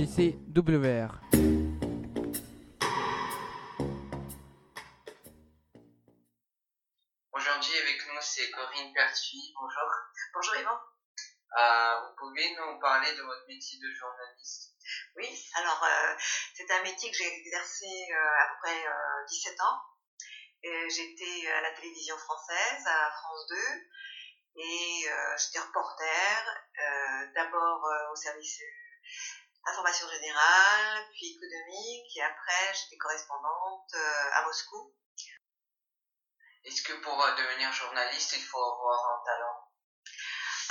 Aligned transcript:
JCWR. 0.00 1.12
Aujourd'hui 7.32 7.76
avec 7.76 8.06
nous 8.08 8.20
c'est 8.22 8.50
Corinne 8.50 8.94
Pertuis. 8.94 9.52
Bonjour. 9.60 9.90
Bonjour 10.32 10.56
Yvan. 10.56 10.70
Euh, 11.58 12.00
vous 12.00 12.16
pouvez 12.16 12.48
nous 12.56 12.80
parler 12.80 13.14
de 13.14 13.20
votre 13.20 13.46
métier 13.46 13.78
de 13.78 13.92
journaliste? 13.92 14.72
Oui, 15.16 15.28
alors 15.56 15.84
euh, 15.84 16.14
c'est 16.54 16.70
un 16.70 16.82
métier 16.82 17.10
que 17.10 17.16
j'ai 17.18 17.36
exercé 17.36 17.84
euh, 17.84 18.16
à 18.16 18.48
peu 18.48 18.54
près 18.62 18.82
17 19.28 19.60
ans. 19.60 19.80
J'étais 20.62 21.50
à 21.50 21.60
la 21.60 21.72
télévision 21.72 22.16
française, 22.16 22.86
à 22.86 23.10
France 23.10 23.46
2, 23.48 23.56
et 24.56 25.04
j'étais 25.36 25.58
reporter, 25.58 26.64
d'abord 27.34 27.86
au 28.12 28.16
service 28.16 28.60
information 29.66 30.08
générale, 30.08 31.06
puis 31.12 31.36
économique, 31.36 32.16
et 32.16 32.22
après 32.22 32.74
j'étais 32.74 32.96
correspondante 32.96 33.94
à 34.32 34.44
Moscou. 34.44 34.94
Est-ce 36.64 36.82
que 36.82 36.92
pour 37.02 37.16
devenir 37.16 37.72
journaliste, 37.72 38.34
il 38.36 38.42
faut 38.42 38.62
avoir 38.62 39.14
un 39.14 39.24
talent? 39.24 39.70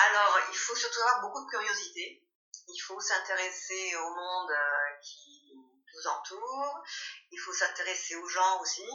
Alors, 0.01 0.39
il 0.49 0.57
faut 0.57 0.75
surtout 0.75 1.01
avoir 1.01 1.21
beaucoup 1.21 1.43
de 1.43 1.49
curiosité. 1.49 2.23
Il 2.67 2.79
faut 2.79 2.99
s'intéresser 3.01 3.95
au 3.97 4.09
monde 4.13 4.51
euh, 4.51 4.97
qui 5.01 5.53
nous 5.55 6.07
entoure. 6.07 6.83
Il 7.31 7.39
faut 7.39 7.51
s'intéresser 7.51 8.15
aux 8.15 8.29
gens 8.29 8.61
aussi. 8.61 8.87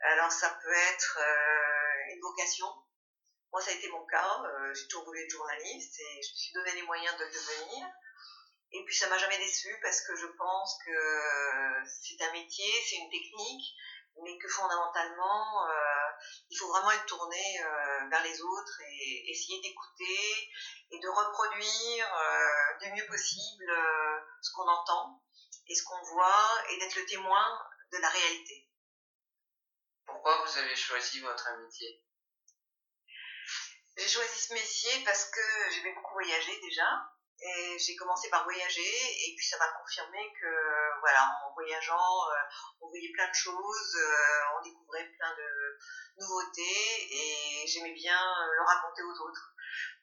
Alors, 0.00 0.32
ça 0.32 0.50
peut 0.62 0.72
être 0.72 1.18
euh, 1.20 2.14
une 2.14 2.20
vocation. 2.22 2.66
Moi, 3.52 3.60
ça 3.60 3.70
a 3.72 3.74
été 3.74 3.88
mon 3.88 4.06
cas. 4.06 4.42
Euh, 4.44 4.72
j'ai 4.72 4.88
toujours 4.88 5.04
voulu 5.04 5.22
être 5.22 5.30
journaliste 5.30 6.00
et 6.00 6.22
je 6.22 6.30
me 6.30 6.36
suis 6.36 6.52
donné 6.54 6.72
les 6.72 6.82
moyens 6.82 7.16
de 7.18 7.24
le 7.24 7.30
devenir. 7.30 7.86
Et 8.74 8.84
puis, 8.84 8.94
ça 8.94 9.08
m'a 9.08 9.18
jamais 9.18 9.38
déçu 9.38 9.74
parce 9.82 10.00
que 10.02 10.14
je 10.16 10.26
pense 10.26 10.78
que 10.84 11.84
c'est 11.86 12.20
un 12.22 12.32
métier, 12.32 12.70
c'est 12.88 12.96
une 12.96 13.10
technique, 13.10 13.74
mais 14.22 14.36
que 14.38 14.48
fondamentalement, 14.48 15.66
il 16.50 16.58
faut 16.58 16.68
vraiment 16.68 16.90
être 16.92 17.06
tourné 17.06 17.60
euh, 17.60 18.08
vers 18.08 18.22
les 18.22 18.40
autres 18.40 18.80
et 18.80 19.30
essayer 19.30 19.60
d'écouter 19.60 20.50
et 20.90 20.98
de 20.98 21.08
reproduire 21.08 22.14
euh, 22.14 22.78
du 22.80 22.92
mieux 22.92 23.06
possible 23.06 23.70
euh, 23.70 24.20
ce 24.40 24.50
qu'on 24.52 24.68
entend 24.68 25.22
et 25.66 25.74
ce 25.74 25.82
qu'on 25.84 26.02
voit 26.02 26.64
et 26.70 26.78
d'être 26.78 26.96
le 26.96 27.06
témoin 27.06 27.58
de 27.92 27.98
la 27.98 28.08
réalité. 28.08 28.68
Pourquoi 30.06 30.44
vous 30.44 30.58
avez 30.58 30.76
choisi 30.76 31.20
votre 31.20 31.48
métier 31.58 32.02
J'ai 33.96 34.08
choisi 34.08 34.38
ce 34.38 34.54
métier 34.54 35.04
parce 35.04 35.30
que 35.30 35.40
j'aimais 35.72 35.94
beaucoup 35.94 36.14
voyager 36.14 36.60
déjà 36.60 37.13
j'ai 37.78 37.96
commencé 37.96 38.28
par 38.30 38.44
voyager 38.44 38.80
et 38.80 39.34
puis 39.36 39.46
ça 39.46 39.58
m'a 39.58 39.68
confirmé 39.68 40.32
que 40.40 41.00
voilà, 41.00 41.30
en 41.44 41.52
voyageant, 41.52 42.30
euh, 42.30 42.34
on 42.80 42.88
voyait 42.88 43.12
plein 43.12 43.28
de 43.28 43.34
choses, 43.34 43.96
euh, 43.96 44.58
on 44.58 44.62
découvrait 44.62 45.06
plein 45.18 45.34
de 45.36 45.78
nouveautés 46.20 47.14
et 47.14 47.66
j'aimais 47.66 47.92
bien 47.92 48.18
euh, 48.18 48.52
le 48.56 48.62
raconter 48.64 49.02
aux 49.02 49.28
autres. 49.28 49.54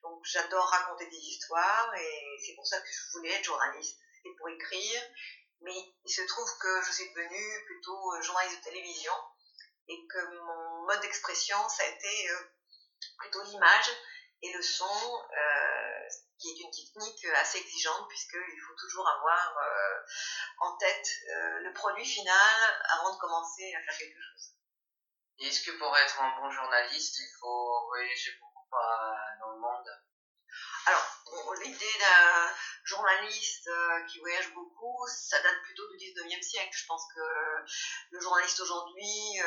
Donc 0.04 0.22
j'adore 0.24 0.68
raconter 0.68 1.08
des 1.08 1.18
histoires 1.18 1.94
et 1.96 2.38
c'est 2.46 2.56
pour 2.56 2.68
ça 2.68 2.80
que 2.80 2.88
je 2.88 3.18
voulais 3.18 3.32
être 3.32 3.46
journaliste 3.46 4.00
et 4.26 4.30
pour 4.38 4.50
écrire. 4.50 5.02
Mais 5.62 5.76
il 6.06 6.12
se 6.12 6.22
trouve 6.28 6.58
que 6.60 6.82
je 6.86 6.92
suis 6.92 7.10
devenue 7.12 7.66
plutôt 7.66 8.22
journaliste 8.22 8.60
de 8.60 8.64
télévision 8.64 9.14
et 9.88 10.08
que 10.08 10.36
mon 10.36 10.86
mode 10.86 11.02
d'expression, 11.02 11.58
ça 11.70 11.84
a 11.84 11.88
été 11.88 12.30
plutôt 13.18 13.44
l'image 13.44 13.92
et 14.42 14.54
le 14.54 14.62
son, 14.62 14.86
euh, 14.86 16.10
qui 16.40 16.51
technique 17.22 17.38
assez 17.38 17.60
exigeante 17.60 18.08
puisqu'il 18.10 18.62
faut 18.68 18.76
toujours 18.76 19.08
avoir 19.08 19.58
euh, 19.58 20.00
en 20.60 20.78
tête 20.78 21.10
euh, 21.30 21.60
le 21.60 21.74
produit 21.74 22.06
final 22.06 22.84
avant 22.90 23.14
de 23.14 23.20
commencer 23.20 23.74
à 23.76 23.82
faire 23.84 23.98
quelque 23.98 24.20
chose. 24.20 24.52
Est-ce 25.40 25.66
que 25.66 25.78
pour 25.78 25.96
être 25.98 26.22
un 26.22 26.40
bon 26.40 26.52
journaliste, 26.52 27.20
il 27.20 27.32
faut 27.40 27.88
voyager 27.88 28.32
beaucoup 28.40 28.52
alors, 28.74 29.11
l'idée 31.54 32.00
d'un 32.00 32.50
journaliste 32.84 33.70
qui 34.08 34.20
voyage 34.20 34.54
beaucoup, 34.54 35.06
ça 35.08 35.40
date 35.42 35.62
plutôt 35.64 35.88
du 35.90 35.98
19e 35.98 36.42
siècle. 36.42 36.76
Je 36.76 36.86
pense 36.86 37.04
que 37.14 37.22
le 38.12 38.20
journaliste 38.20 38.60
aujourd'hui, 38.62 39.40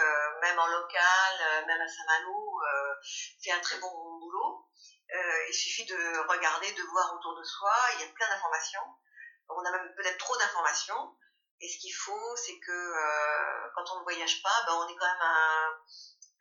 même 0.42 0.58
en 0.58 0.66
local, 0.66 1.64
même 1.66 1.80
à 1.80 1.88
Saint-Malo, 1.88 2.60
fait 3.42 3.52
un 3.52 3.60
très 3.60 3.78
bon 3.78 4.18
boulot. 4.18 4.64
Euh, 5.12 5.48
il 5.48 5.54
suffit 5.54 5.84
de 5.84 6.28
regarder, 6.28 6.72
de 6.72 6.82
voir 6.90 7.14
autour 7.14 7.36
de 7.38 7.44
soi, 7.44 7.74
il 7.94 8.00
y 8.00 8.04
a 8.04 8.12
plein 8.12 8.28
d'informations. 8.28 8.80
On 9.48 9.64
a 9.64 9.70
même 9.70 9.94
peut-être 9.94 10.18
trop 10.18 10.36
d'informations. 10.36 11.16
Et 11.60 11.68
ce 11.68 11.78
qu'il 11.78 11.94
faut, 11.94 12.36
c'est 12.36 12.58
que 12.58 12.72
euh, 12.72 13.70
quand 13.74 13.84
on 13.92 13.98
ne 14.00 14.02
voyage 14.02 14.42
pas, 14.42 14.64
ben, 14.66 14.72
on 14.74 14.88
est 14.88 14.96
quand 14.96 15.06
même 15.06 15.22
un, 15.22 15.82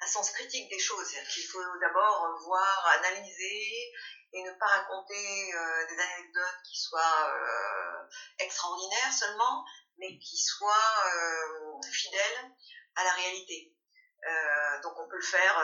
un 0.04 0.08
sens 0.08 0.32
critique 0.32 0.70
des 0.70 0.80
choses. 0.80 1.10
qu'il 1.34 1.46
faut 1.46 1.64
d'abord 1.80 2.38
voir, 2.46 2.88
analyser 3.00 3.94
et 4.34 4.44
ne 4.44 4.52
pas 4.60 4.66
raconter 4.66 5.54
euh, 5.54 5.88
des 5.88 6.00
anecdotes 6.00 6.62
qui 6.68 6.78
soient 6.78 7.30
euh, 7.30 8.08
extraordinaires 8.40 9.14
seulement, 9.14 9.64
mais 9.98 10.18
qui 10.20 10.38
soient 10.38 10.94
euh, 11.06 11.82
fidèles 11.92 12.52
à 12.96 13.04
la 13.04 13.12
réalité. 13.12 13.74
Euh, 14.28 14.82
donc 14.82 14.94
on 14.98 15.08
peut 15.08 15.18
le 15.18 15.26
faire 15.26 15.56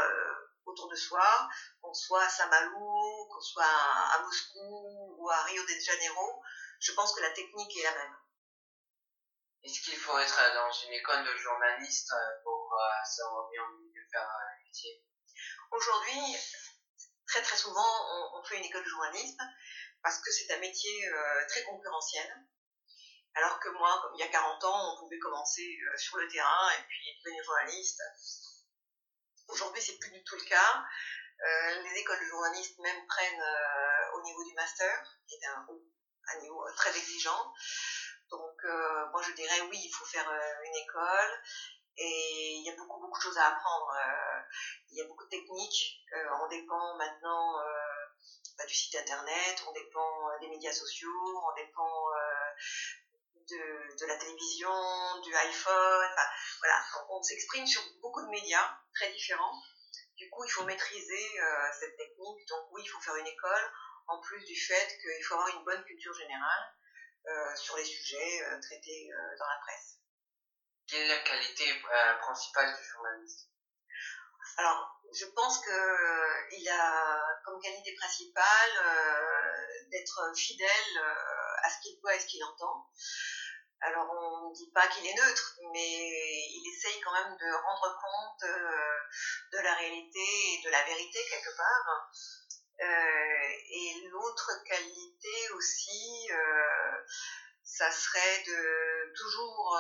autour 0.66 0.90
de 0.90 0.96
soi, 0.96 1.50
qu'on 1.82 1.94
soit 1.94 2.24
à 2.24 2.30
Saint-Malo, 2.30 3.28
qu'on 3.32 3.42
soit 3.42 3.64
à 3.64 4.22
Moscou 4.22 5.16
ou 5.18 5.30
à 5.30 5.44
Rio 5.44 5.64
de 5.64 5.80
Janeiro, 5.82 6.42
je 6.80 6.92
pense 6.94 7.14
que 7.16 7.22
la 7.22 7.32
technique 7.32 7.76
est 7.78 7.84
la 7.84 7.96
même. 7.96 8.16
Est-ce 9.64 9.82
qu'il 9.82 9.98
faut 9.98 10.18
être 10.18 10.54
dans 10.54 10.72
une 10.72 10.94
école 10.94 11.26
de 11.26 11.36
journaliste 11.38 12.14
pour 12.44 12.59
euh, 12.74 13.06
savoir 13.06 13.50
bien 13.50 13.64
faire 14.12 14.28
un 14.28 14.64
métier 14.66 15.04
Aujourd'hui, 15.72 16.36
très 17.28 17.42
très 17.42 17.58
souvent, 17.58 17.86
on, 18.34 18.44
fait 18.44 18.58
une 18.58 18.66
école 18.66 18.84
de 18.84 18.90
journalisme 18.90 19.44
parce 20.02 20.20
que 20.20 20.32
c'est 20.32 20.52
un 20.54 20.60
métier 20.60 21.08
euh, 21.08 21.48
très 21.48 21.64
concurrentiel. 21.64 22.48
Alors 23.36 23.60
que 23.60 23.70
moi, 23.70 24.12
il 24.16 24.20
y 24.20 24.24
a 24.24 24.28
40 24.30 24.64
ans, 24.64 24.94
on 24.94 25.00
pouvait 25.00 25.20
commencer 25.20 25.62
euh, 25.62 25.98
sur 25.98 26.18
le 26.18 26.28
terrain 26.28 26.72
et 26.72 26.84
puis 26.88 27.22
devenir 27.24 27.44
journaliste 27.44 28.02
Aujourd'hui, 29.50 29.82
c'est 29.82 29.98
plus 29.98 30.12
du 30.12 30.24
tout 30.24 30.36
le 30.36 30.44
cas. 30.44 30.86
Euh, 31.42 31.82
les 31.82 32.00
écoles 32.00 32.20
de 32.20 32.26
journalistes 32.26 32.78
même 32.80 33.08
prennent 33.08 33.42
euh, 33.42 34.18
au 34.18 34.22
niveau 34.22 34.44
du 34.44 34.54
master, 34.54 35.04
qui 35.28 35.36
est 35.36 35.46
un, 35.48 35.66
un 36.34 36.40
niveau 36.42 36.64
très 36.76 36.96
exigeant. 36.96 37.52
Donc, 38.30 38.64
euh, 38.66 39.10
moi, 39.12 39.22
je 39.24 39.32
dirais 39.34 39.62
oui, 39.70 39.80
il 39.84 39.92
faut 39.92 40.06
faire 40.06 40.30
une 40.30 40.76
école. 40.76 41.42
Et 42.02 42.56
il 42.56 42.64
y 42.64 42.70
a 42.70 42.76
beaucoup, 42.78 43.02
beaucoup 43.02 43.18
de 43.20 43.24
choses 43.24 43.38
à 43.38 43.48
apprendre. 43.48 43.94
il 44.92 44.98
y 44.98 45.02
a 45.02 45.06
beaucoup 45.06 45.26
de 45.26 45.30
techniques. 45.30 46.02
on 46.42 46.48
dépend 46.48 46.98
maintenant 46.98 47.56
bah, 48.58 48.66
du 48.66 48.74
site 48.74 48.96
internet, 48.96 49.64
on 49.68 49.74
dépend 49.74 50.40
des 50.40 50.48
médias 50.48 50.72
sociaux, 50.72 51.44
on 51.52 51.56
dépend 51.56 52.08
de, 53.50 54.06
la 54.06 54.16
télévision, 54.18 55.22
du 55.24 55.36
iPhone, 55.36 56.16
voilà, 56.60 56.84
on, 57.10 57.22
s'exprime 57.22 57.66
sur 57.66 57.82
beaucoup 58.02 58.22
de 58.22 58.30
médias 58.30 58.78
très 58.94 59.12
différents. 59.12 59.62
Du 60.18 60.30
coup, 60.30 60.44
il 60.44 60.50
faut 60.50 60.66
maîtriser 60.66 61.40
euh, 61.40 61.72
cette 61.80 61.96
technique. 61.98 62.48
Donc 62.48 62.68
oui, 62.72 62.82
il 62.84 62.88
faut 62.88 63.00
faire 63.00 63.16
une 63.16 63.28
école, 63.28 63.72
en 64.08 64.20
plus 64.22 64.44
du 64.46 64.56
fait 64.56 64.98
qu'il 65.02 65.24
faut 65.24 65.36
avoir 65.36 65.50
une 65.56 65.64
bonne 65.64 65.84
culture 65.86 66.14
générale 66.14 66.76
euh, 67.28 67.56
sur 67.56 67.78
les 67.78 67.86
sujets 67.86 68.44
euh, 68.44 68.60
traités 68.62 69.10
dans 69.40 69.48
la 69.48 69.60
presse. 69.62 70.00
Quelle 70.90 71.02
est 71.04 71.08
la 71.08 71.20
qualité 71.20 71.66
principale 72.22 72.76
du 72.76 72.84
journaliste? 72.84 73.48
Alors, 74.58 75.00
je 75.14 75.26
pense 75.36 75.62
qu'il 75.64 76.70
a 76.70 77.22
comme 77.46 77.62
qualité 77.62 77.96
principale 77.96 78.72
d'être 79.92 80.32
fidèle 80.36 80.98
à 81.64 81.70
ce 81.70 81.82
qu'il 81.82 82.00
voit 82.02 82.16
et 82.16 82.20
ce 82.20 82.26
qu'il 82.26 82.44
entend. 82.44 82.88
Alors 83.82 84.12
on 84.12 84.50
ne 84.50 84.56
dit 84.56 84.70
pas 84.72 84.88
qu'il 84.88 85.06
est 85.06 85.16
neutre, 85.16 85.56
mais 85.72 85.88
il 85.88 86.74
essaye 86.76 87.00
quand 87.00 87.14
même 87.14 87.38
de 87.38 87.54
rendre 87.64 87.98
compte 88.02 88.50
euh, 88.50 88.98
de 89.54 89.60
la 89.60 89.74
réalité 89.76 90.20
et 90.20 90.62
de 90.66 90.70
la 90.70 90.84
vérité 90.84 91.20
quelque 91.30 91.56
part. 91.56 92.10
Euh, 92.82 93.50
et 93.72 94.08
l'autre 94.10 94.52
qualité 94.66 95.50
aussi, 95.56 96.28
euh, 96.32 97.06
ça 97.78 97.92
serait 97.92 98.44
de 98.48 99.14
toujours 99.16 99.78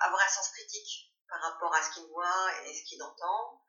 avoir 0.00 0.20
un 0.20 0.28
sens 0.28 0.50
critique 0.50 1.12
par 1.28 1.40
rapport 1.40 1.74
à 1.74 1.82
ce 1.82 1.90
qu'il 1.94 2.06
voit 2.08 2.50
et 2.64 2.74
ce 2.74 2.84
qu'il 2.84 3.02
entend, 3.02 3.62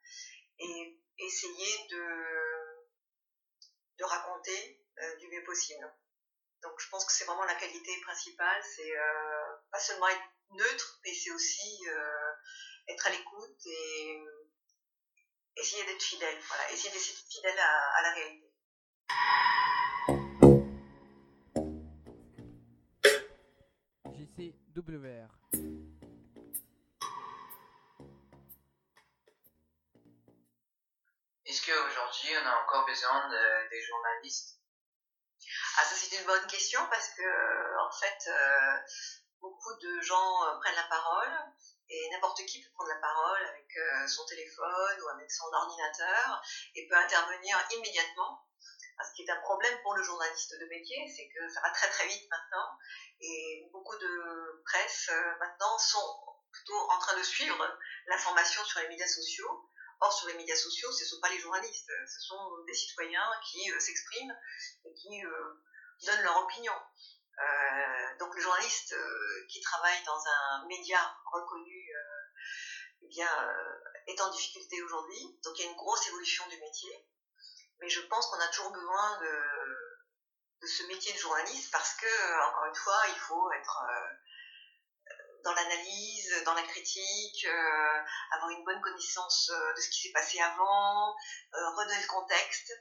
et 0.59 0.99
essayer 1.17 1.87
de, 1.89 2.05
de 3.97 4.03
raconter 4.03 4.85
du 5.19 5.27
mieux 5.29 5.43
possible. 5.43 5.85
Donc 6.65 6.79
je 6.79 6.89
pense 6.89 7.05
que 7.05 7.11
c'est 7.11 7.25
vraiment 7.25 7.45
la 7.45 7.55
qualité 7.55 7.91
principale, 8.01 8.63
c'est 8.75 8.97
euh, 8.97 9.55
pas 9.71 9.79
seulement 9.79 10.07
être 10.07 10.23
neutre, 10.51 10.99
mais 11.03 11.13
c'est 11.13 11.29
aussi 11.29 11.79
euh, 11.87 12.31
être 12.87 13.05
à 13.05 13.11
l'écoute 13.11 13.65
et 13.67 14.17
euh, 14.17 14.49
essayer 15.55 15.85
d'être 15.85 16.01
fidèle, 16.01 16.39
voilà, 16.47 16.71
essayer 16.71 16.89
d'être 16.89 17.03
fidèle 17.29 17.59
à, 17.59 18.01
la 18.01 18.13
réalité. 18.13 18.51
TWR. 24.35 25.29
Est-ce 31.45 31.61
qu'aujourd'hui, 31.65 32.29
on 32.41 32.45
a 32.45 32.63
encore 32.63 32.85
besoin 32.85 33.29
de, 33.29 33.69
des 33.69 33.81
journalistes? 33.81 34.59
Ah, 35.77 35.83
ça 35.83 35.95
c'est 35.95 36.17
une 36.19 36.25
bonne 36.25 36.47
question 36.47 36.81
parce 36.89 37.09
que, 37.09 37.79
en 37.79 37.91
fait, 37.91 38.29
euh, 38.29 38.77
beaucoup 39.39 39.73
de 39.75 40.01
gens 40.01 40.43
euh, 40.43 40.59
prennent 40.59 40.75
la 40.75 40.89
parole 40.89 41.31
et 41.87 42.09
n'importe 42.11 42.45
qui 42.45 42.61
peut 42.61 42.71
prendre 42.73 42.89
la 42.89 42.99
parole 42.99 43.45
avec 43.45 43.77
euh, 43.77 44.07
son 44.07 44.25
téléphone 44.25 45.01
ou 45.01 45.07
avec 45.09 45.31
son 45.31 45.45
ordinateur 45.53 46.41
et 46.75 46.87
peut 46.87 46.97
intervenir 46.97 47.57
immédiatement. 47.71 48.45
Ce 49.03 49.13
qui 49.15 49.23
est 49.23 49.29
un 49.29 49.39
problème 49.41 49.77
pour 49.83 49.95
le 49.95 50.03
journaliste 50.03 50.55
de 50.59 50.65
métier, 50.67 50.97
c'est 51.15 51.27
que 51.27 51.49
ça 51.53 51.61
va 51.61 51.69
très 51.71 51.89
très 51.89 52.07
vite 52.07 52.27
maintenant 52.29 52.77
et 53.21 53.69
beaucoup 53.71 53.97
de 53.97 54.61
presse 54.65 55.09
euh, 55.11 55.35
maintenant 55.39 55.77
sont 55.77 56.17
plutôt 56.51 56.77
en 56.91 56.99
train 56.99 57.17
de 57.17 57.23
suivre 57.23 57.77
l'information 58.07 58.63
sur 58.65 58.79
les 58.81 58.87
médias 58.87 59.07
sociaux. 59.07 59.69
Or, 60.01 60.11
sur 60.11 60.27
les 60.27 60.33
médias 60.35 60.55
sociaux, 60.55 60.91
ce 60.91 61.03
ne 61.03 61.07
sont 61.07 61.21
pas 61.21 61.29
les 61.29 61.39
journalistes, 61.39 61.91
ce 62.05 62.19
sont 62.27 62.63
des 62.67 62.73
citoyens 62.73 63.29
qui 63.49 63.71
euh, 63.71 63.79
s'expriment 63.79 64.35
et 64.85 64.93
qui 64.93 65.25
euh, 65.25 65.63
donnent 66.05 66.23
leur 66.23 66.37
opinion. 66.43 66.73
Euh, 66.73 68.17
donc 68.19 68.35
le 68.35 68.41
journaliste 68.41 68.93
euh, 68.93 69.45
qui 69.49 69.61
travaille 69.61 70.03
dans 70.05 70.19
un 70.27 70.67
média 70.67 70.99
reconnu 71.31 71.91
eh 73.01 74.11
est 74.11 74.21
en 74.21 74.29
difficulté 74.31 74.81
aujourd'hui. 74.83 75.39
Donc 75.43 75.57
il 75.57 75.65
y 75.65 75.67
a 75.67 75.71
une 75.71 75.77
grosse 75.77 76.07
évolution 76.07 76.47
du 76.49 76.57
métier. 76.59 77.07
Mais 77.79 77.89
je 77.89 78.01
pense 78.01 78.27
qu'on 78.27 78.39
a 78.39 78.47
toujours 78.47 78.71
besoin 78.71 79.19
de, 79.19 80.67
ce 80.67 80.83
métier 80.87 81.13
de 81.13 81.19
journaliste 81.19 81.71
parce 81.71 81.93
que, 81.95 82.47
encore 82.47 82.65
une 82.65 82.75
fois, 82.75 83.01
il 83.09 83.19
faut 83.19 83.51
être 83.51 83.85
dans 85.45 85.53
l'analyse, 85.53 86.43
dans 86.43 86.55
la 86.55 86.63
critique, 86.63 87.45
euh, 87.45 88.01
avoir 88.31 88.49
une 88.49 88.65
bonne 88.65 88.81
connaissance 88.81 89.51
de 89.75 89.79
ce 89.79 89.89
qui 89.89 90.01
s'est 90.01 90.13
passé 90.13 90.41
avant, 90.41 91.15
euh, 91.53 91.69
redonner 91.77 92.01
le 92.01 92.07
contexte, 92.07 92.73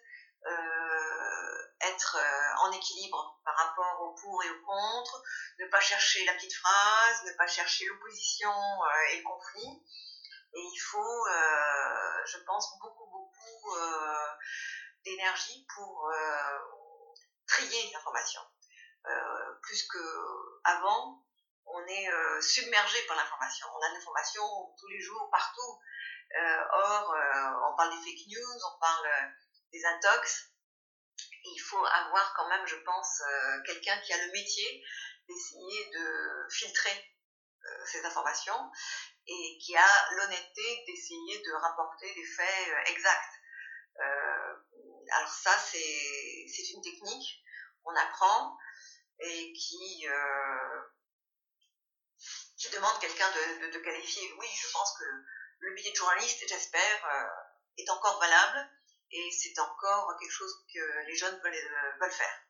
euh, 0.46 1.86
être 1.88 2.18
en 2.60 2.72
équilibre 2.72 3.38
par 3.44 3.54
rapport 3.56 4.00
au 4.00 4.14
pour 4.14 4.42
et 4.42 4.50
au 4.50 4.64
contre, 4.64 5.22
ne 5.58 5.66
pas 5.66 5.80
chercher 5.80 6.24
la 6.24 6.32
petite 6.32 6.54
phrase, 6.54 7.24
ne 7.26 7.32
pas 7.32 7.46
chercher 7.46 7.84
l'opposition 7.84 8.52
et 9.12 9.18
le 9.18 9.22
conflit. 9.22 9.84
Et 10.56 10.60
il 10.60 10.78
faut, 10.78 11.26
je 12.26 12.38
pense, 12.46 12.78
beaucoup, 12.80 13.06
beaucoup 13.06 13.76
d'énergie 15.04 15.66
pour 15.74 16.10
trier 17.46 17.90
l'information. 17.92 18.40
plus 19.62 19.88
qu'avant, 19.88 21.24
on 21.66 21.86
est 21.86 22.08
euh, 22.08 22.40
submergé 22.40 23.02
par 23.06 23.16
l'information. 23.16 23.66
On 23.74 23.82
a 23.84 23.88
de 23.88 23.94
l'information 23.94 24.42
tous 24.78 24.88
les 24.88 25.00
jours, 25.00 25.28
partout. 25.30 25.80
Euh, 26.36 26.64
or, 26.72 27.12
euh, 27.12 27.70
on 27.70 27.76
parle 27.76 27.90
des 27.90 28.10
fake 28.10 28.26
news, 28.28 28.58
on 28.74 28.78
parle 28.78 29.08
des 29.72 29.84
intox. 29.84 30.50
Il 31.44 31.58
faut 31.58 31.84
avoir 31.84 32.34
quand 32.34 32.48
même, 32.48 32.66
je 32.66 32.76
pense, 32.76 33.22
quelqu'un 33.66 33.98
qui 34.00 34.12
a 34.12 34.26
le 34.26 34.32
métier 34.32 34.84
d'essayer 35.28 35.90
de 35.90 36.46
filtrer 36.50 37.14
ces 37.86 38.04
informations 38.04 38.70
et 39.26 39.58
qui 39.58 39.76
a 39.76 40.10
l'honnêteté 40.12 40.84
d'essayer 40.86 41.42
de 41.42 41.52
rapporter 41.52 42.12
des 42.14 42.24
faits 42.24 42.68
exacts. 42.86 43.34
Alors 43.96 45.28
ça, 45.28 45.56
c'est 45.58 46.70
une 46.72 46.82
technique 46.82 47.44
qu'on 47.82 47.94
apprend 47.94 48.56
et 49.20 49.52
qui, 49.52 50.06
qui 52.56 52.70
demande 52.70 52.98
quelqu'un 53.00 53.30
de, 53.30 53.66
de, 53.66 53.72
de, 53.72 53.78
qualifié. 53.78 54.32
Oui, 54.38 54.46
je 54.50 54.70
pense 54.72 54.98
que 54.98 55.04
le 55.60 55.74
métier 55.74 55.92
de 55.92 55.96
journaliste, 55.96 56.44
j'espère, 56.48 57.06
euh, 57.06 57.28
est 57.78 57.90
encore 57.90 58.18
valable 58.20 58.70
et 59.10 59.30
c'est 59.30 59.58
encore 59.58 60.16
quelque 60.18 60.30
chose 60.30 60.64
que 60.72 61.06
les 61.06 61.16
jeunes 61.16 61.38
veulent, 61.42 61.54
euh, 61.54 61.92
veulent 62.00 62.10
faire. 62.10 62.40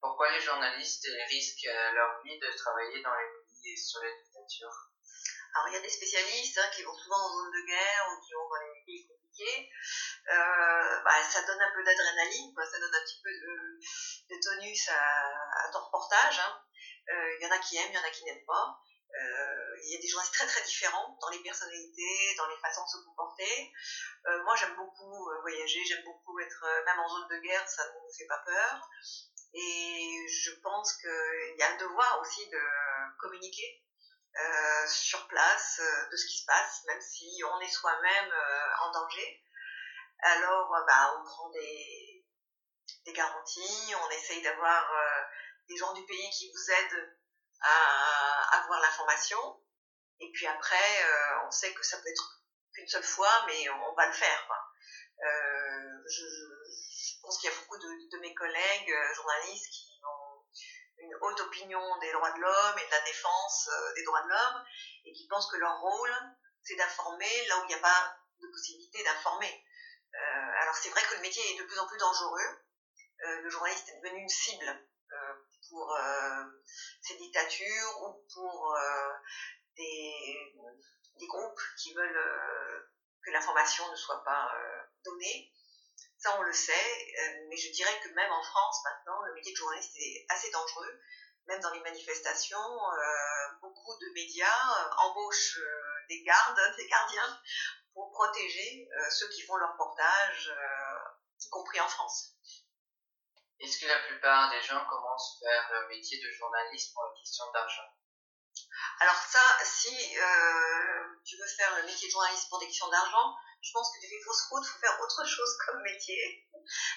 Pourquoi 0.00 0.30
les 0.32 0.40
journalistes 0.40 1.08
risquent 1.28 1.68
leur 1.94 2.22
vie 2.22 2.38
de 2.38 2.56
travailler 2.56 3.02
dans 3.02 3.14
les 3.14 3.28
pays 3.62 3.78
sur 3.78 4.02
la 4.02 4.10
dictature 4.22 4.90
Alors, 5.56 5.68
il 5.68 5.74
y 5.74 5.76
a 5.76 5.80
des 5.80 5.88
spécialistes 5.88 6.58
hein, 6.58 6.68
qui 6.76 6.82
vont 6.82 6.94
souvent 6.94 7.16
en 7.16 7.32
zone 7.32 7.50
de 7.50 7.66
guerre 7.66 8.04
ou 8.12 8.20
qui 8.20 8.34
vont 8.34 8.46
dans 8.46 8.60
les 8.60 8.84
pays 8.84 9.08
compliqués. 9.08 9.70
Euh, 10.28 11.00
bah, 11.02 11.16
ça 11.30 11.42
donne 11.42 11.60
un 11.60 11.72
peu 11.72 11.82
d'adrénaline, 11.82 12.52
ça 12.54 12.78
donne 12.78 12.94
un 12.94 13.04
petit 13.04 13.20
peu 13.24 13.30
de, 13.30 14.40
tonus 14.40 14.88
à, 14.90 15.70
ton 15.72 15.80
reportage. 15.80 16.38
Hein. 16.40 16.62
Il 17.08 17.42
y 17.42 17.46
en 17.46 17.50
a 17.50 17.58
qui 17.58 17.76
aiment, 17.78 17.90
il 17.90 17.94
y 17.94 17.98
en 17.98 18.04
a 18.04 18.10
qui 18.10 18.24
n'aiment 18.24 18.44
pas. 18.46 18.82
Euh, 19.16 19.76
il 19.84 19.92
y 19.92 19.96
a 19.96 20.00
des 20.00 20.08
journalistes 20.08 20.34
très 20.34 20.46
très 20.46 20.62
différents 20.64 21.16
dans 21.20 21.30
les 21.30 21.38
personnalités, 21.38 22.34
dans 22.36 22.48
les 22.48 22.58
façons 22.58 22.84
de 22.84 22.88
se 22.88 23.06
comporter. 23.06 23.72
Euh, 24.26 24.42
moi 24.44 24.54
j'aime 24.56 24.76
beaucoup 24.76 25.30
euh, 25.30 25.40
voyager, 25.40 25.82
j'aime 25.84 26.04
beaucoup 26.04 26.38
être 26.40 26.64
même 26.84 26.98
en 26.98 27.08
zone 27.08 27.28
de 27.28 27.38
guerre, 27.38 27.66
ça 27.68 27.82
ne 27.88 28.06
me 28.06 28.12
fait 28.12 28.26
pas 28.26 28.42
peur. 28.44 28.88
Et 29.54 30.26
je 30.28 30.50
pense 30.60 30.92
qu'il 30.98 31.56
y 31.58 31.62
a 31.62 31.72
le 31.72 31.78
devoir 31.78 32.20
aussi 32.20 32.46
de 32.50 32.60
communiquer 33.18 33.82
euh, 34.38 34.86
sur 34.86 35.26
place 35.28 35.80
euh, 35.80 36.10
de 36.10 36.16
ce 36.16 36.26
qui 36.26 36.38
se 36.40 36.44
passe, 36.44 36.84
même 36.86 37.00
si 37.00 37.40
on 37.50 37.58
est 37.60 37.70
soi-même 37.70 38.30
euh, 38.30 38.76
en 38.82 38.92
danger. 38.92 39.42
Alors, 40.20 40.68
bah, 40.86 41.14
on 41.18 41.24
prend 41.24 41.48
des, 41.50 42.22
des 43.06 43.12
garanties, 43.14 43.94
on 43.94 44.10
essaye 44.10 44.42
d'avoir 44.42 44.90
des 45.68 45.76
gens 45.76 45.92
du 45.94 46.04
pays 46.04 46.30
qui 46.30 46.50
vous 46.50 46.70
aident 46.70 47.18
à 47.62 48.58
avoir 48.58 48.80
l'information. 48.80 49.62
Et 50.20 50.30
puis 50.32 50.46
après, 50.46 51.04
on 51.46 51.50
sait 51.50 51.72
que 51.74 51.82
ça 51.82 51.98
peut 51.98 52.08
être 52.08 52.42
qu'une 52.74 52.88
seule 52.88 53.04
fois, 53.04 53.44
mais 53.46 53.68
on, 53.68 53.94
va 53.94 54.06
le 54.06 54.12
faire. 54.12 54.48
Je, 55.18 57.20
pense 57.22 57.38
qu'il 57.38 57.50
y 57.50 57.52
a 57.52 57.56
beaucoup 57.56 57.78
de, 57.78 58.18
mes 58.20 58.34
collègues 58.34 58.94
journalistes 59.14 59.70
qui 59.70 59.95
une 60.98 61.14
haute 61.20 61.40
opinion 61.40 61.98
des 62.00 62.12
droits 62.12 62.32
de 62.32 62.40
l'homme 62.40 62.78
et 62.78 62.86
de 62.86 62.90
la 62.90 63.00
défense 63.04 63.68
euh, 63.68 63.94
des 63.94 64.04
droits 64.04 64.22
de 64.22 64.28
l'homme 64.28 64.64
et 65.04 65.12
qui 65.12 65.26
pensent 65.28 65.50
que 65.50 65.56
leur 65.56 65.80
rôle, 65.80 66.14
c'est 66.62 66.76
d'informer 66.76 67.46
là 67.48 67.58
où 67.58 67.64
il 67.64 67.68
n'y 67.68 67.74
a 67.74 67.78
pas 67.78 68.16
de 68.40 68.48
possibilité 68.48 69.02
d'informer. 69.04 69.64
Euh, 70.14 70.62
alors 70.62 70.74
c'est 70.74 70.90
vrai 70.90 71.02
que 71.02 71.16
le 71.16 71.22
métier 71.22 71.42
est 71.52 71.58
de 71.58 71.64
plus 71.64 71.78
en 71.78 71.86
plus 71.86 71.98
dangereux. 71.98 72.60
le 73.18 73.50
journaliste 73.50 73.88
est 73.88 74.00
devenu 74.00 74.20
une 74.22 74.28
cible 74.28 74.86
pour 75.68 75.94
euh, 75.94 76.44
ces 77.00 77.16
dictatures 77.16 78.02
ou 78.02 78.24
pour 78.32 78.74
euh, 78.74 79.12
des, 79.76 81.26
groupes 81.28 81.60
qui 81.78 81.92
veulent 81.94 82.16
euh, 82.16 82.80
que 83.24 83.30
l'information 83.30 83.90
ne 83.90 83.96
soit 83.96 84.22
pas 84.24 84.52
donnée. 85.04 85.52
Ça, 86.18 86.38
on 86.38 86.42
le 86.42 86.52
sait, 86.52 87.14
mais 87.48 87.56
je 87.56 87.70
dirais 87.72 88.00
que 88.02 88.08
même 88.14 88.32
en 88.32 88.42
France, 88.42 88.78
maintenant, 88.84 89.20
le 89.22 89.34
métier 89.34 89.52
de 89.52 89.56
journaliste 89.56 89.96
est 89.96 90.26
assez 90.28 90.50
dangereux. 90.50 91.00
Même 91.46 91.60
dans 91.60 91.70
les 91.70 91.80
manifestations, 91.80 92.80
beaucoup 93.60 93.96
de 94.00 94.12
médias 94.14 94.90
embauchent 94.98 95.60
des 96.08 96.22
gardes, 96.22 96.60
des 96.76 96.86
gardiens, 96.88 97.40
pour 97.94 98.10
protéger 98.10 98.88
ceux 99.10 99.28
qui 99.28 99.42
font 99.42 99.56
leur 99.56 99.72
reportage, 99.72 100.52
y 101.40 101.48
compris 101.50 101.80
en 101.80 101.88
France. 101.88 102.32
Est-ce 103.60 103.78
que 103.78 103.86
la 103.86 103.98
plupart 104.06 104.50
des 104.50 104.60
gens 104.60 104.84
commencent 104.86 105.38
vers 105.40 105.70
le 105.72 105.88
métier 105.88 106.18
de 106.18 106.30
journaliste 106.30 106.92
pour 106.92 107.04
une 107.06 107.20
question 107.20 107.44
d'argent? 107.52 107.88
Alors 108.98 109.16
ça, 109.16 109.42
si 109.62 109.94
euh, 110.16 111.04
tu 111.24 111.36
veux 111.36 111.46
faire 111.56 111.76
le 111.76 111.82
métier 111.84 112.08
de 112.08 112.12
journaliste 112.12 112.48
pour 112.48 112.58
des 112.60 112.66
questions 112.66 112.88
d'argent, 112.88 113.34
je 113.60 113.70
pense 113.72 113.90
que 113.92 114.00
fais 114.00 114.22
fausse 114.24 114.48
route, 114.50 114.64
il 114.64 114.70
faut 114.70 114.78
faire 114.78 115.00
autre 115.00 115.26
chose 115.26 115.56
comme 115.66 115.82
métier, 115.82 116.48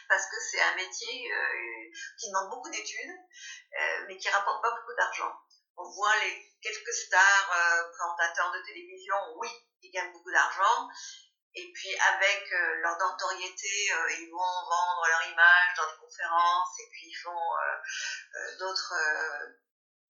parce 0.07 0.25
que 0.25 0.35
c'est 0.49 0.61
un 0.61 0.75
métier 0.75 1.31
euh, 1.31 1.91
qui 2.17 2.27
demande 2.29 2.51
beaucoup 2.51 2.69
d'études, 2.69 3.11
euh, 3.11 4.05
mais 4.07 4.17
qui 4.17 4.29
rapporte 4.29 4.61
pas 4.61 4.71
beaucoup 4.71 4.95
d'argent. 4.95 5.33
On 5.75 5.89
voit 5.91 6.17
les 6.19 6.55
quelques 6.61 6.93
stars 6.93 7.49
présentateurs 7.91 8.51
de 8.51 8.61
télévision, 8.65 9.15
oui, 9.37 9.49
ils 9.81 9.91
gagnent 9.91 10.11
beaucoup 10.11 10.31
d'argent, 10.31 10.89
et 11.55 11.71
puis 11.73 11.97
avec 11.97 12.51
leur 12.81 12.97
notoriété, 12.97 13.91
ils 14.19 14.29
vont 14.29 14.37
vendre 14.37 15.07
leur 15.07 15.31
image 15.31 15.77
dans 15.77 15.89
des 15.91 15.97
conférences 15.99 16.79
et 16.79 16.89
puis 16.91 17.07
ils 17.07 17.15
font 17.15 17.31
euh, 17.31 18.57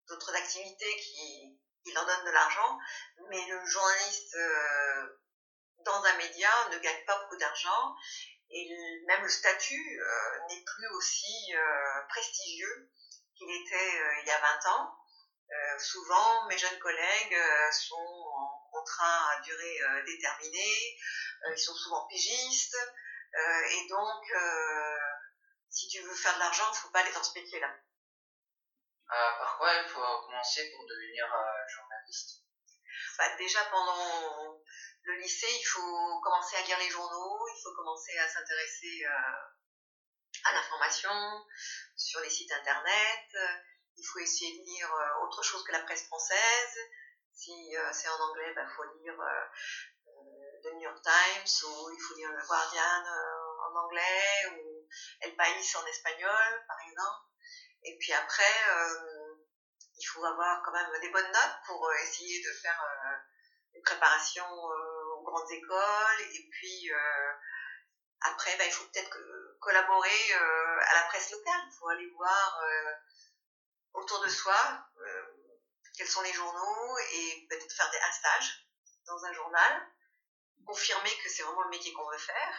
d'autres 0.07 0.35
activités 0.35 0.95
qui, 0.97 1.59
qui 1.83 1.93
leur 1.93 2.05
donnent 2.05 2.25
de 2.25 2.31
l'argent. 2.31 2.77
Mais 3.29 3.45
le 3.47 3.65
journaliste 3.65 4.37
dans 5.85 6.03
un 6.03 6.17
média 6.17 6.49
ne 6.71 6.77
gagne 6.79 7.05
pas 7.05 7.17
beaucoup 7.19 7.37
d'argent 7.37 7.95
et 8.51 8.69
même 9.07 9.23
le 9.23 9.29
statut 9.29 10.01
n'est 10.49 10.63
plus 10.63 10.87
aussi 10.95 11.51
prestigieux 12.09 12.91
qu'il 13.37 13.49
était 13.49 14.01
il 14.21 14.27
y 14.27 14.31
a 14.31 14.39
20 14.63 14.69
ans. 14.71 14.95
souvent, 15.79 16.47
mes 16.47 16.57
jeunes 16.57 16.79
collègues 16.79 17.37
sont 17.71 17.95
en 17.95 18.69
contrat 18.71 19.31
à 19.31 19.41
durée 19.41 19.79
déterminée, 20.05 20.97
euh, 21.45 21.53
ils 21.55 21.59
sont 21.59 21.75
souvent 21.75 22.05
pigistes, 22.07 22.77
euh, 23.35 23.63
et 23.71 23.87
donc, 23.87 24.23
euh, 24.35 24.97
si 25.69 25.87
tu 25.87 26.01
veux 26.01 26.15
faire 26.15 26.33
de 26.35 26.39
l'argent, 26.39 26.65
il 26.67 26.75
ne 26.75 26.77
faut 26.77 26.89
pas 26.89 26.99
aller 26.99 27.13
dans 27.13 27.23
ce 27.23 27.37
métier-là. 27.39 27.73
Par 29.09 29.57
quoi 29.57 29.73
il 29.73 29.87
faut 29.87 30.21
commencer 30.21 30.71
pour 30.71 30.85
devenir 30.85 31.25
journaliste? 31.67 32.43
Bah, 33.17 33.35
Déjà 33.37 33.63
pendant 33.65 34.61
le 35.03 35.13
lycée, 35.15 35.47
il 35.49 35.63
faut 35.63 36.19
commencer 36.21 36.57
à 36.57 36.61
lire 36.63 36.77
les 36.79 36.89
journaux, 36.89 37.47
il 37.47 37.61
faut 37.63 37.73
commencer 37.75 38.17
à 38.17 38.27
s'intéresser 38.27 39.05
à 40.45 40.53
l'information 40.53 41.45
sur 41.95 42.19
les 42.21 42.29
sites 42.29 42.51
internet. 42.51 43.27
Il 43.97 44.05
faut 44.05 44.19
essayer 44.19 44.57
de 44.57 44.63
lire 44.63 44.89
autre 45.23 45.43
chose 45.43 45.63
que 45.63 45.71
la 45.71 45.81
presse 45.81 46.05
française. 46.05 46.77
Si 47.33 47.75
c'est 47.91 48.09
en 48.09 48.19
anglais, 48.29 48.49
il 48.49 48.55
bah, 48.55 48.67
faut 48.75 48.83
lire 49.01 49.17
le 50.63 50.71
New 50.73 50.81
York 50.81 51.01
Times 51.03 51.69
ou 51.69 51.89
il 51.91 52.01
faut 52.01 52.15
lire 52.15 52.31
le 52.31 52.45
Guardian 52.45 53.03
en 53.67 53.75
anglais 53.75 54.45
ou 54.51 54.87
El 55.21 55.35
País 55.35 55.75
en 55.75 55.85
espagnol, 55.85 56.65
par 56.67 56.77
exemple. 56.87 57.29
Et 57.83 57.97
puis 57.97 58.13
après, 58.13 58.55
euh, 58.71 59.35
il 59.97 60.05
faut 60.05 60.23
avoir 60.23 60.61
quand 60.63 60.71
même 60.71 61.01
des 61.01 61.09
bonnes 61.09 61.31
notes 61.31 61.57
pour 61.65 61.87
euh, 61.87 61.93
essayer 62.03 62.41
de 62.43 62.51
faire 62.61 62.81
euh, 62.81 63.15
une 63.75 63.83
préparation 63.83 64.45
aux 64.51 65.23
grandes 65.23 65.51
écoles. 65.51 66.21
Et 66.33 66.49
puis 66.51 66.91
après, 68.21 68.57
bah, 68.57 68.65
il 68.65 68.71
faut 68.71 68.85
peut-être 68.85 69.17
collaborer 69.59 70.33
à 70.33 70.93
la 70.95 71.03
presse 71.07 71.31
locale. 71.31 71.61
Il 71.67 71.77
faut 71.79 71.87
aller 71.89 72.09
voir 72.17 72.61
autour 73.93 74.21
de 74.21 74.29
soi 74.29 74.57
quels 75.95 76.07
sont 76.07 76.21
les 76.21 76.33
journaux 76.33 76.97
et 77.13 77.47
peut-être 77.49 77.71
faire 77.71 77.91
un 78.07 78.11
stage 78.11 78.67
dans 79.05 79.23
un 79.25 79.33
journal, 79.33 79.87
confirmer 80.65 81.11
que 81.23 81.29
c'est 81.29 81.43
vraiment 81.43 81.63
le 81.63 81.69
métier 81.69 81.93
qu'on 81.93 82.09
veut 82.09 82.17
faire 82.17 82.53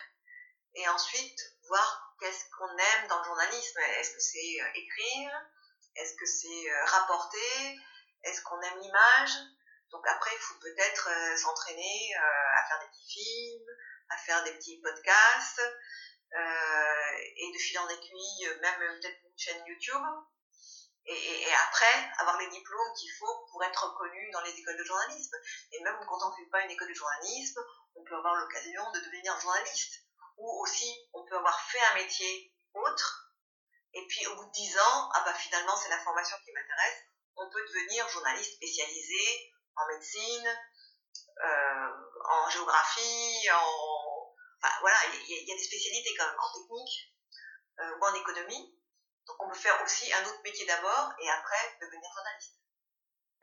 et 0.75 0.89
ensuite 0.89 1.41
voir 1.69 2.10
qu'est-ce 2.21 2.45
qu'on 2.57 2.69
aime 2.69 3.09
dans 3.09 3.19
le 3.19 3.25
journalisme? 3.25 3.79
Est-ce 3.99 4.11
que 4.13 4.21
c'est 4.21 4.61
euh, 4.61 4.71
écrire? 4.75 5.31
Est-ce 5.97 6.15
que 6.15 6.27
c'est 6.27 6.71
euh, 6.71 6.85
rapporter? 6.85 7.79
Est-ce 8.23 8.43
qu'on 8.43 8.61
aime 8.61 8.79
l'image? 8.81 9.33
Donc 9.91 10.07
après, 10.07 10.31
il 10.33 10.41
faut 10.41 10.59
peut-être 10.61 11.09
euh, 11.11 11.37
s'entraîner 11.37 12.15
à 12.15 12.69
faire 12.69 12.79
des 12.81 12.87
petits 12.89 13.11
films, 13.11 13.67
à 14.11 14.17
faire 14.19 14.45
des 14.45 14.53
petits 14.53 14.81
podcasts, 14.81 15.63
et 16.33 17.53
de 17.53 17.59
fil 17.59 17.79
en 17.81 17.89
aiguille, 17.89 18.49
même 18.61 19.01
peut-être 19.01 19.19
une 19.25 19.37
chaîne 19.37 19.67
YouTube. 19.67 20.05
Et, 21.07 21.43
et, 21.43 21.55
après, 21.67 22.13
avoir 22.19 22.39
les 22.39 22.49
diplômes 22.51 22.95
qu'il 22.97 23.11
faut 23.19 23.47
pour 23.51 23.65
être 23.65 23.85
reconnu 23.85 24.31
dans 24.31 24.43
les 24.43 24.53
écoles 24.53 24.77
de 24.77 24.85
journalisme. 24.85 25.35
Et 25.73 25.83
même 25.83 25.97
quand 26.07 26.25
on 26.25 26.31
ne 26.31 26.37
fait 26.37 26.51
pas 26.51 26.61
une 26.61 26.71
école 26.71 26.89
de 26.89 26.95
journalisme, 26.95 27.61
on 27.97 28.05
peut 28.05 28.15
avoir 28.15 28.37
l'occasion 28.37 28.93
de 28.93 29.01
devenir 29.01 29.41
journaliste 29.41 30.05
ou 30.41 30.63
aussi 30.63 31.09
on 31.13 31.25
peut 31.25 31.37
avoir 31.37 31.59
fait 31.61 31.81
un 31.93 31.95
métier 31.95 32.53
autre, 32.75 33.31
et 33.93 34.07
puis 34.07 34.27
au 34.27 34.37
bout 34.37 34.47
de 34.47 34.53
10 34.53 34.79
ans, 34.79 35.11
ah 35.15 35.23
bah 35.25 35.35
finalement 35.35 35.77
c'est 35.77 35.91
la 35.91 35.99
formation 36.01 36.37
qui 36.45 36.53
m'intéresse, 36.53 37.03
on 37.37 37.49
peut 37.51 37.63
devenir 37.63 38.09
journaliste 38.09 38.55
spécialisé 38.55 39.53
en 39.77 39.87
médecine, 39.89 40.49
euh, 41.45 41.89
en 42.25 42.51
géographie, 42.51 43.51
en... 43.53 44.35
Enfin 44.63 44.75
voilà, 44.81 44.97
il 45.15 45.49
y, 45.49 45.53
a 45.53 45.57
des 45.57 45.63
spécialités 45.63 46.15
quand 46.19 46.27
même 46.27 46.39
en 46.39 46.53
technique 46.53 47.15
euh, 47.81 47.97
ou 47.99 48.05
en 48.05 48.15
économie. 48.15 48.79
Donc 49.27 49.37
on 49.43 49.49
peut 49.49 49.59
faire 49.59 49.81
aussi 49.83 50.13
un 50.13 50.23
autre 50.27 50.43
métier 50.45 50.67
d'abord 50.67 51.13
et 51.19 51.31
après 51.31 51.79
devenir 51.81 52.11
journaliste. 52.15 52.57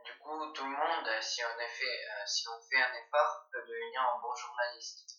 Du 0.05 0.13
coup, 0.19 0.53
tout 0.53 0.63
le 0.63 0.69
monde, 0.69 1.21
si 1.21 1.41
on, 1.43 1.57
fait, 1.57 2.07
euh, 2.07 2.25
si 2.27 2.47
on 2.47 2.61
fait 2.69 2.81
un 2.81 2.93
effort, 2.93 3.47
peut 3.51 3.61
devenir 3.61 4.01
un 4.01 4.21
bon 4.21 4.35
journaliste. 4.35 5.17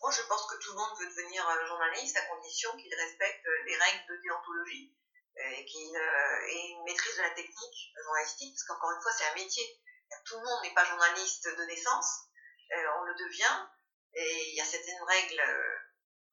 Moi, 0.00 0.10
je 0.10 0.22
pense 0.22 0.46
que 0.46 0.56
tout 0.62 0.72
le 0.72 0.78
monde 0.78 0.96
peut 0.96 1.08
devenir 1.08 1.44
journaliste 1.66 2.16
à 2.16 2.26
condition 2.26 2.76
qu'il 2.76 2.94
respecte 2.94 3.46
les 3.66 3.76
règles 3.76 4.06
de 4.08 4.22
déontologie 4.22 4.94
et 5.36 5.64
qu'il 5.66 5.96
ait 5.96 6.68
une 6.70 6.84
maîtrise 6.84 7.16
de 7.16 7.22
la 7.22 7.30
technique 7.30 7.92
journalistique, 8.02 8.54
parce 8.54 8.64
qu'encore 8.64 8.92
une 8.92 9.02
fois, 9.02 9.12
c'est 9.12 9.26
un 9.26 9.34
métier. 9.34 9.80
Tout 10.24 10.38
le 10.38 10.44
monde 10.44 10.62
n'est 10.62 10.74
pas 10.74 10.84
journaliste 10.84 11.48
de 11.48 11.64
naissance, 11.64 12.28
on 12.70 13.02
le 13.02 13.14
devient, 13.14 13.66
et 14.14 14.50
il 14.50 14.54
y 14.54 14.60
a 14.60 14.64
certaines 14.64 15.02
règles 15.02 15.42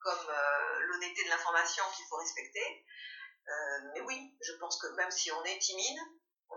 comme 0.00 0.32
l'honnêteté 0.80 1.24
de 1.24 1.30
l'information 1.30 1.84
qu'il 1.94 2.06
faut 2.06 2.16
respecter. 2.16 2.84
mais 3.94 4.00
oui, 4.02 4.36
je 4.40 4.52
pense 4.54 4.80
que 4.80 4.88
même 4.94 5.10
si 5.10 5.30
on 5.32 5.44
est 5.44 5.58
timide, 5.58 5.98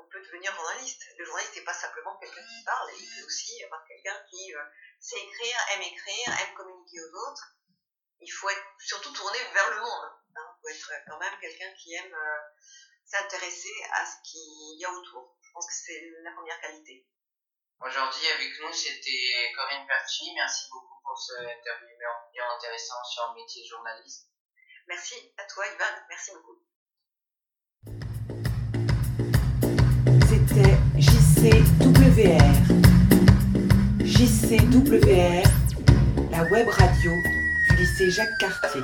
peut 0.10 0.22
devenir 0.22 0.54
journaliste. 0.54 1.04
Le 1.18 1.25
journaliste 1.25 1.56
n'est 1.56 1.63
pas 1.63 1.74
simplement 1.74 2.18
quelqu'un 2.18 2.46
qui 2.46 2.63
parle, 2.63 2.89
il 2.98 3.08
peut 3.08 3.25
aussi 3.25 3.63
avoir 3.63 3.86
quelqu'un 3.88 4.18
qui 4.30 4.54
euh, 4.54 4.63
sait 5.00 5.20
écrire, 5.20 5.58
aime 5.74 5.82
écrire, 5.82 6.28
aime 6.42 6.56
communiquer 6.56 7.00
aux 7.01 7.30
autres. 7.30 7.56
Il 8.22 8.30
faut 8.30 8.50
être 8.50 8.66
surtout 8.80 9.13
tourné 9.13 9.39
vers 9.54 9.70
le 9.72 9.82
monde. 9.82 10.12
Hein. 10.36 10.56
Il 10.70 10.75
faut 10.75 10.92
être 10.92 11.06
quand 11.08 11.20
même 11.20 11.39
quelqu'un 11.39 11.72
qui 11.82 11.94
aime 11.96 12.13
euh, 12.13 12.39
s'intéresser 13.06 13.74
à 13.94 14.06
ce 14.06 14.30
qu'il 14.30 14.80
y 14.80 14.86
a 14.86 14.92
autour. 14.92 15.38
Je 15.42 15.51
pense 15.54 15.68
que 15.68 15.74
c'est 15.74 16.10
la 16.24 16.32
première 16.32 16.60
qualité. 16.62 17.08
Aujourd'hui, 17.82 18.28
avec 18.28 18.60
nous, 18.60 18.74
c'était 18.74 19.54
Corinne 19.56 19.88
Perchi. 19.88 20.34
Merci 20.36 20.68
beaucoup 20.70 21.01
pour 21.01 21.18
ce 21.18 21.34
interview 21.34 21.98
bien 22.34 22.50
intéressant 22.56 23.04
sur 23.06 23.30
le 23.30 23.42
métier 23.42 23.63
de 23.63 23.70
journaliste. 23.70 24.28
Merci 24.88 25.34
à 25.38 25.46
toi, 25.46 25.66
Ivan. 25.68 26.04
Merci 26.10 26.32
beaucoup. 26.34 26.68
JCWR. 34.03 35.43
La 36.31 36.43
web 36.51 36.67
radio 36.67 37.13
du 37.69 37.75
lycée 37.77 38.11
Jacques 38.11 38.38
Cartier. 38.39 38.81